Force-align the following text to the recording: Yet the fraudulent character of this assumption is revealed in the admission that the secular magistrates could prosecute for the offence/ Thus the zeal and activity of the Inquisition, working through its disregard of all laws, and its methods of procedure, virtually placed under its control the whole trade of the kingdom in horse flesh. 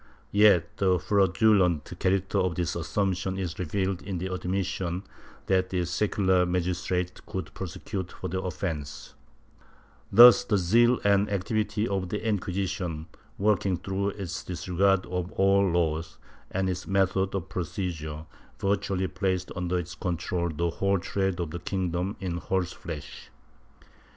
Yet 0.31 0.77
the 0.77 0.97
fraudulent 0.97 1.93
character 1.99 2.39
of 2.39 2.55
this 2.55 2.75
assumption 2.75 3.37
is 3.37 3.59
revealed 3.59 4.01
in 4.01 4.17
the 4.17 4.33
admission 4.33 5.03
that 5.45 5.69
the 5.69 5.85
secular 5.85 6.43
magistrates 6.43 7.21
could 7.27 7.53
prosecute 7.53 8.11
for 8.11 8.27
the 8.27 8.41
offence/ 8.41 9.13
Thus 10.11 10.43
the 10.43 10.57
zeal 10.57 10.99
and 11.03 11.29
activity 11.29 11.87
of 11.87 12.09
the 12.09 12.27
Inquisition, 12.27 13.09
working 13.37 13.77
through 13.77 14.09
its 14.17 14.43
disregard 14.43 15.05
of 15.05 15.31
all 15.33 15.69
laws, 15.69 16.17
and 16.49 16.67
its 16.67 16.87
methods 16.87 17.35
of 17.35 17.49
procedure, 17.49 18.25
virtually 18.57 19.07
placed 19.07 19.51
under 19.55 19.77
its 19.77 19.93
control 19.93 20.49
the 20.49 20.71
whole 20.71 20.97
trade 20.97 21.39
of 21.39 21.51
the 21.51 21.59
kingdom 21.59 22.17
in 22.19 22.37
horse 22.37 22.73
flesh. 22.73 23.29